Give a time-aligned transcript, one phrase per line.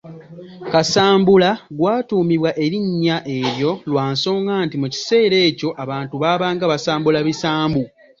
[0.71, 7.81] Kasambula gwatuumibwa erinnya eryo lwa nsonga nti, mu kiseera ekyo abantu baabanga basambula bisambu.